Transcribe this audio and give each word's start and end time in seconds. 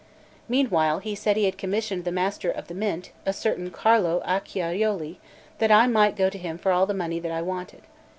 Meanwhile 0.49 0.97
he 1.01 1.13
said 1.13 1.37
he 1.37 1.45
had 1.45 1.59
commissioned 1.59 2.05
the 2.05 2.11
Master 2.11 2.49
of 2.49 2.67
the 2.67 2.73
Mint, 2.73 3.11
a 3.23 3.31
certain 3.31 3.69
Carlo 3.69 4.23
Acciaiuoli, 4.25 5.07
and 5.07 5.17
that 5.59 5.69
I 5.71 5.85
might 5.85 6.15
go 6.17 6.27
to 6.27 6.39
him 6.39 6.57
for 6.57 6.71
all 6.71 6.87
the 6.87 6.95
money 6.95 7.19
that 7.19 7.31
I 7.31 7.43
wanted. 7.43 7.83